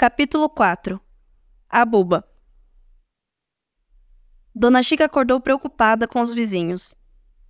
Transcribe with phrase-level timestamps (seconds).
[0.00, 1.00] Capítulo 4
[1.68, 2.24] A Buba
[4.54, 6.94] Dona Chica acordou preocupada com os vizinhos.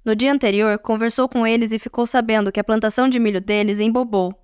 [0.03, 3.81] No dia anterior, conversou com eles e ficou sabendo que a plantação de milho deles
[3.81, 4.35] embobou.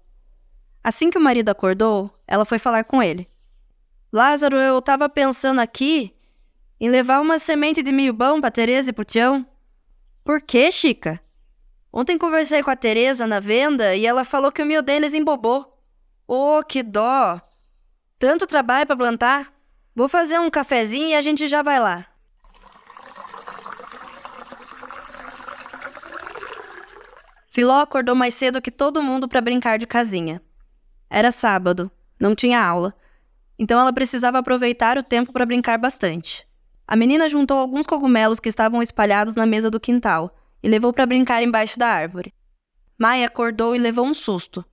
[0.83, 3.27] Assim que o marido acordou, ela foi falar com ele.
[4.13, 6.15] Lázaro, eu tava pensando aqui
[6.79, 9.47] em levar uma semente de milho bom pra Tereza e pro Tião.
[10.23, 11.19] Por quê, Chica?
[11.91, 15.83] Ontem conversei com a Tereza na venda e ela falou que o milho deles embobou.
[16.29, 17.41] Oh, que dó!
[18.27, 19.53] Tanto trabalho para plantar.
[19.95, 22.07] Vou fazer um cafezinho e a gente já vai lá.
[27.51, 30.41] Filó acordou mais cedo que todo mundo para brincar de casinha.
[31.11, 32.95] Era sábado, não tinha aula,
[33.59, 36.49] então ela precisava aproveitar o tempo para brincar bastante.
[36.89, 41.05] A menina juntou alguns cogumelos que estavam espalhados na mesa do quintal e levou para
[41.05, 42.33] brincar embaixo da árvore.
[42.97, 44.65] Maia acordou e levou um susto.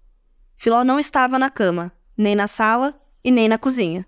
[0.55, 4.05] Filó não estava na cama, nem na sala e nem na cozinha.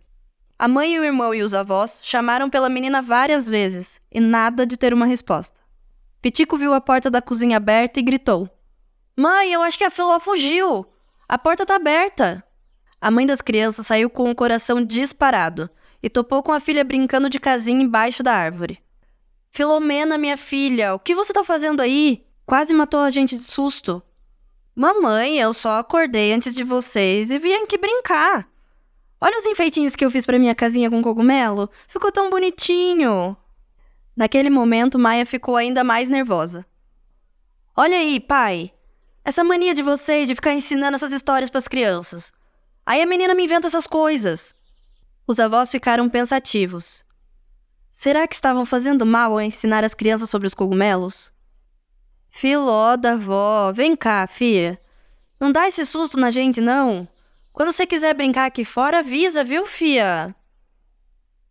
[0.57, 4.77] A mãe, o irmão e os avós chamaram pela menina várias vezes e nada de
[4.77, 5.61] ter uma resposta.
[6.21, 8.49] Pitico viu a porta da cozinha aberta e gritou:
[9.17, 10.85] Mãe, eu acho que a Filó fugiu!
[11.27, 12.43] A porta tá aberta!
[13.01, 15.69] A mãe das crianças saiu com o coração disparado
[16.01, 18.79] e topou com a filha brincando de casinha embaixo da árvore.
[19.51, 22.25] Filomena, minha filha, o que você tá fazendo aí?
[22.45, 24.01] Quase matou a gente de susto.
[24.75, 28.47] Mamãe, eu só acordei antes de vocês e vim aqui brincar.
[29.25, 31.69] Olha os enfeitinhos que eu fiz para minha casinha com cogumelo.
[31.87, 33.37] Ficou tão bonitinho.
[34.17, 36.65] Naquele momento, Maia ficou ainda mais nervosa.
[37.73, 38.73] Olha aí, pai.
[39.23, 42.33] Essa mania de vocês de ficar ensinando essas histórias para as crianças.
[42.85, 44.53] Aí a menina me inventa essas coisas.
[45.25, 47.05] Os avós ficaram pensativos.
[47.89, 51.31] Será que estavam fazendo mal ao ensinar as crianças sobre os cogumelos?
[52.29, 54.77] Filó da avó, vem cá, filha.
[55.39, 57.07] Não dá esse susto na gente, não.
[57.53, 60.35] Quando você quiser brincar aqui fora, avisa, viu, fia?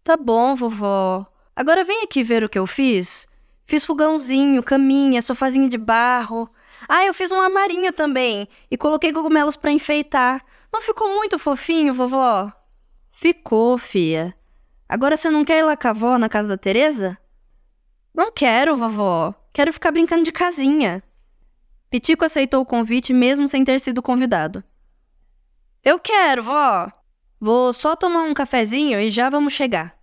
[0.02, 1.24] Tá bom, vovó.
[1.54, 3.28] Agora vem aqui ver o que eu fiz.
[3.64, 6.50] Fiz fogãozinho, caminha, sofazinho de barro.
[6.88, 10.44] Ah, eu fiz um armarinho também e coloquei cogumelos para enfeitar.
[10.72, 12.52] Não ficou muito fofinho, vovó?
[13.12, 14.34] Ficou, fia.
[14.88, 17.16] Agora você não quer ir lá com a avó na casa da Teresa?
[18.12, 19.32] Não quero, vovó.
[19.52, 21.00] Quero ficar brincando de casinha.
[21.88, 24.64] Pitico aceitou o convite mesmo sem ter sido convidado.
[25.84, 26.92] Eu quero, vó.
[27.40, 29.98] Vou só tomar um cafezinho e já vamos chegar.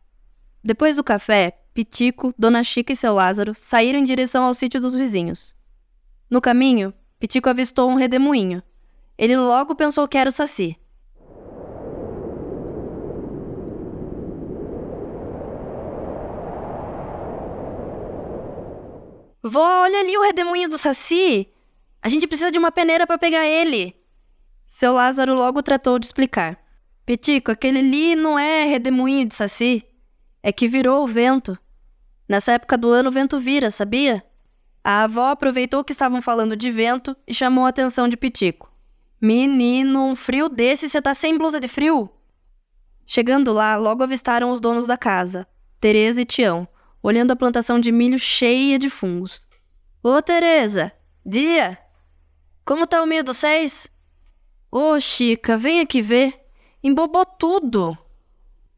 [0.62, 4.94] Depois do café, Pitico, Dona Chica e seu Lázaro saíram em direção ao sítio dos
[4.94, 5.56] vizinhos.
[6.30, 8.62] No caminho, Pitico avistou um redemoinho.
[9.18, 10.78] Ele logo pensou que era o Saci.
[19.42, 21.48] Vó, olha ali o redemoinho do Saci!
[22.02, 23.99] A gente precisa de uma peneira para pegar ele!
[24.72, 26.56] Seu Lázaro logo tratou de explicar.
[27.04, 29.84] Pitico, aquele ali não é redemoinho de saci.
[30.44, 31.58] É que virou o vento.
[32.28, 34.24] Nessa época do ano o vento vira, sabia?
[34.84, 38.72] A avó aproveitou que estavam falando de vento e chamou a atenção de Pitico.
[39.20, 42.08] Menino, um frio desse, você tá sem blusa de frio?
[43.08, 45.48] Chegando lá, logo avistaram os donos da casa,
[45.82, 46.68] Teresa e Tião,
[47.02, 49.48] olhando a plantação de milho cheia de fungos.
[50.04, 50.92] Ô, Teresa!
[51.26, 51.76] Dia!
[52.64, 53.90] Como tá o milho dos seis?
[54.72, 56.40] Ô, oh, Chica, vem aqui ver.
[56.84, 57.98] Embobou tudo.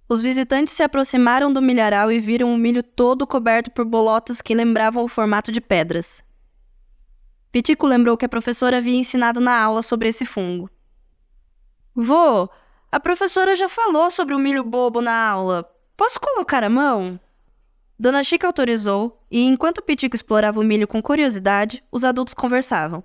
[0.08, 4.56] Os visitantes se aproximaram do milharal e viram o milho todo coberto por bolotas que
[4.56, 6.24] lembravam o formato de pedras.
[7.52, 10.70] Pitico lembrou que a professora havia ensinado na aula sobre esse fungo.
[11.94, 12.50] Vô,
[12.90, 15.70] a professora já falou sobre o milho bobo na aula.
[15.98, 17.20] Posso colocar a mão?
[18.00, 23.04] Dona Chica autorizou, e enquanto Pitico explorava o milho com curiosidade, os adultos conversavam.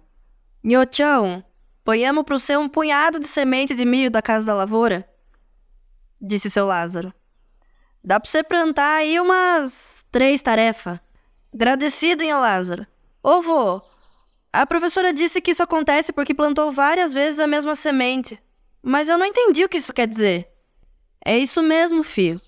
[0.63, 1.45] Nhochão,
[1.87, 5.07] Ponhamos para o seu um punhado de semente de milho da casa da lavoura,
[6.21, 7.15] disse seu Lázaro.
[8.03, 10.99] Dá para você plantar aí umas três tarefas.
[11.55, 12.85] Agradecido, hein, Lázaro.
[13.23, 13.81] Ô, vô,
[14.53, 18.37] a professora disse que isso acontece porque plantou várias vezes a mesma semente.
[18.83, 20.49] Mas eu não entendi o que isso quer dizer.
[21.25, 22.41] É isso mesmo, filho.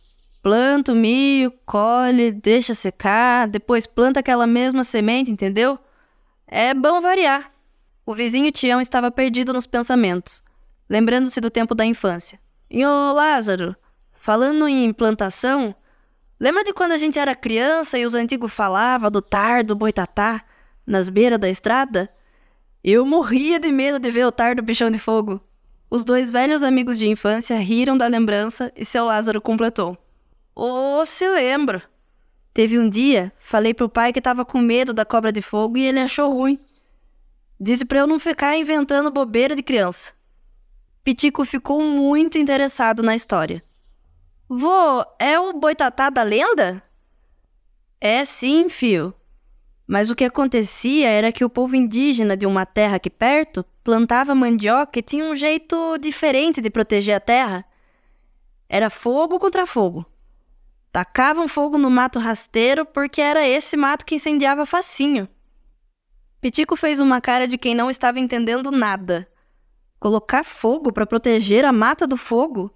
[0.43, 5.79] Planta o milho, colhe, deixa secar, depois planta aquela mesma semente, entendeu?
[6.45, 7.57] É bom variar.
[8.09, 10.43] O vizinho Tião estava perdido nos pensamentos,
[10.89, 12.41] lembrando-se do tempo da infância.
[12.71, 13.77] E ô Lázaro,
[14.15, 15.75] falando em plantação,
[16.41, 20.43] lembra de quando a gente era criança e os antigos falavam do tardo boitatá
[20.87, 22.09] nas beiras da estrada?
[22.83, 25.39] Eu morria de medo de ver o tardo bichão de fogo.
[25.91, 29.99] Os dois velhos amigos de infância riram da lembrança e seu Lázaro completou.
[30.57, 31.83] Oh, se lembro.
[32.55, 35.83] Teve um dia, falei pro pai que estava com medo da cobra de fogo e
[35.83, 36.59] ele achou ruim.
[37.61, 40.13] Disse para eu não ficar inventando bobeira de criança.
[41.03, 43.65] Pitico ficou muito interessado na história.
[44.49, 46.83] Vô, é o boitatá da lenda?
[48.01, 49.13] É sim, fio.
[49.87, 54.35] Mas o que acontecia era que o povo indígena de uma terra aqui perto plantava
[54.35, 57.65] mandioca e tinha um jeito diferente de proteger a terra.
[58.69, 60.05] Era fogo contra fogo.
[60.93, 65.29] Tacavam fogo no mato rasteiro porque era esse mato que incendiava facinho.
[66.41, 69.29] Pitico fez uma cara de quem não estava entendendo nada.
[69.99, 72.73] Colocar fogo para proteger a mata do fogo?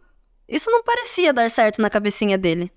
[0.49, 2.73] Isso não parecia dar certo na cabecinha dele.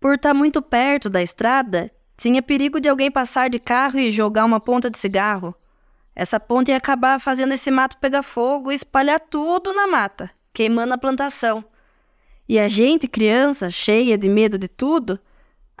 [0.00, 4.44] Por estar muito perto da estrada, tinha perigo de alguém passar de carro e jogar
[4.44, 5.54] uma ponta de cigarro.
[6.14, 10.94] Essa ponta ia acabar fazendo esse mato pegar fogo e espalhar tudo na mata, queimando
[10.94, 11.64] a plantação.
[12.48, 15.20] E a gente, criança, cheia de medo de tudo,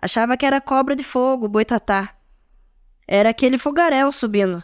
[0.00, 2.15] achava que era cobra de fogo, boitatá.
[3.06, 4.62] Era aquele fogaréu subindo.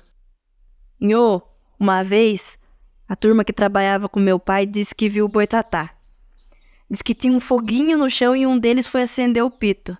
[1.00, 1.42] Nhô,
[1.78, 2.58] uma vez,
[3.08, 5.90] a turma que trabalhava com meu pai disse que viu o boitatá.
[6.90, 9.96] Diz que tinha um foguinho no chão e um deles foi acender o pito.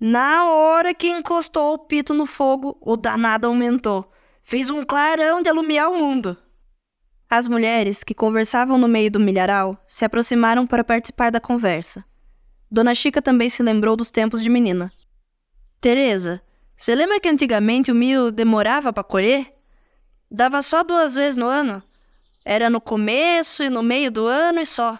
[0.00, 4.10] Na hora que encostou o pito no fogo, o danado aumentou
[4.48, 6.34] fez um clarão de alumiar o mundo.
[7.28, 12.02] As mulheres, que conversavam no meio do milharal, se aproximaram para participar da conversa.
[12.70, 14.90] Dona Chica também se lembrou dos tempos de menina.
[15.82, 16.40] Teresa,
[16.78, 19.52] você lembra que antigamente o milho demorava para colher?
[20.30, 21.82] Dava só duas vezes no ano.
[22.44, 24.96] Era no começo e no meio do ano e só.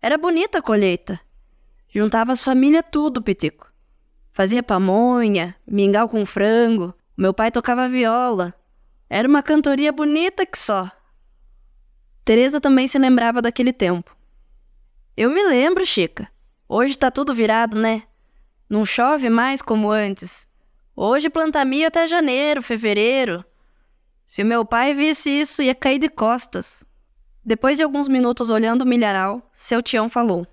[0.00, 1.20] Era bonita a colheita.
[1.90, 3.70] Juntava as famílias tudo, Pitico.
[4.32, 8.54] Fazia pamonha, mingau com frango, meu pai tocava viola.
[9.08, 10.90] Era uma cantoria bonita que só.
[12.24, 14.16] Teresa também se lembrava daquele tempo.
[15.14, 16.26] Eu me lembro, Chica.
[16.66, 18.04] Hoje tá tudo virado, né?
[18.66, 20.48] Não chove mais como antes.
[20.98, 23.44] Hoje planta milho até janeiro, fevereiro.
[24.26, 26.86] Se o meu pai visse isso, ia cair de costas.
[27.44, 30.46] Depois de alguns minutos olhando o milharal, seu Tião falou: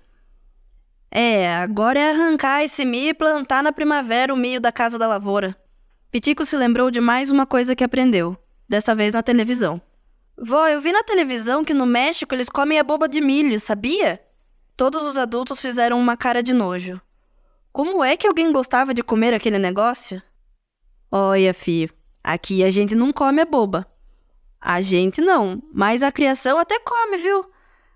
[1.10, 5.08] É, agora é arrancar esse milho e plantar na primavera o milho da casa da
[5.08, 5.56] lavoura.
[6.10, 8.36] Pitico se lembrou de mais uma coisa que aprendeu,
[8.68, 9.80] dessa vez na televisão.
[10.36, 14.20] Vó, eu vi na televisão que no México eles comem a boba de milho, sabia?
[14.76, 17.00] Todos os adultos fizeram uma cara de nojo.
[17.72, 20.22] Como é que alguém gostava de comer aquele negócio?
[21.16, 21.94] Olha, filho,
[22.24, 23.86] aqui a gente não come a boba.
[24.60, 27.48] A gente não, mas a criação até come, viu?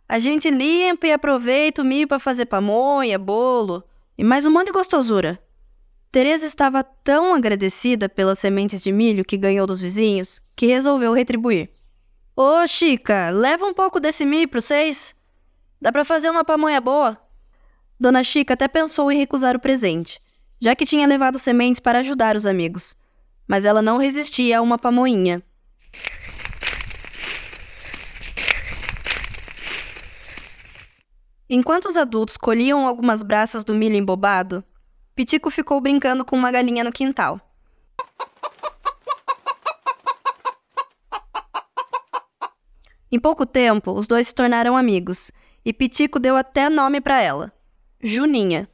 [0.08, 3.82] A gente limpa e aproveita o milho para fazer pamonha, bolo
[4.16, 5.36] e mais um monte de gostosura.
[6.12, 11.70] Teresa estava tão agradecida pelas sementes de milho que ganhou dos vizinhos que resolveu retribuir.
[12.36, 15.16] Ô, Chica, leva um pouco desse milho para vocês.
[15.82, 17.20] Dá para fazer uma pamonha boa.
[17.98, 20.20] Dona Chica até pensou em recusar o presente,
[20.60, 22.96] já que tinha levado sementes para ajudar os amigos.
[23.48, 25.42] Mas ela não resistia a uma pamoinha.
[31.50, 34.62] Enquanto os adultos colhiam algumas braças do milho embobado,
[35.14, 37.40] Pitico ficou brincando com uma galinha no quintal.
[43.10, 45.30] Em pouco tempo, os dois se tornaram amigos,
[45.64, 47.50] e Pitico deu até nome para ela:
[47.98, 48.68] Juninha.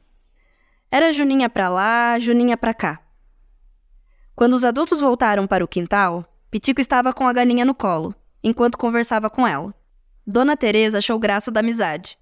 [0.91, 3.04] Era Juninha para lá, Juninha para cá.
[4.35, 8.13] Quando os adultos voltaram para o quintal, Pitico estava com a galinha no colo,
[8.43, 9.73] enquanto conversava com ela.
[10.27, 12.17] Dona Teresa achou graça da amizade.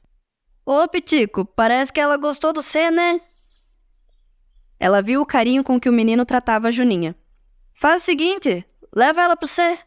[0.66, 3.20] Ô, Pitico, parece que ela gostou do C, né?
[4.80, 7.16] Ela viu o carinho com que o menino tratava a Juninha.
[7.74, 8.64] Faz o seguinte,
[8.96, 9.80] leva ela pro você.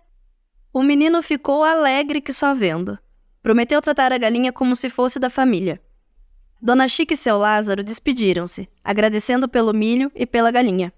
[0.73, 2.99] O menino ficou alegre que só vendo.
[3.41, 5.81] Prometeu tratar a galinha como se fosse da família.
[6.61, 10.93] Dona Chica e seu Lázaro despediram-se, agradecendo pelo milho e pela galinha.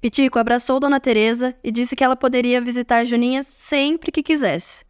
[0.00, 4.84] Pitico abraçou Dona Teresa e disse que ela poderia visitar Juninha sempre que quisesse.